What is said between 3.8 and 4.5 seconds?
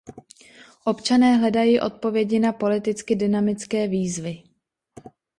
výzvy.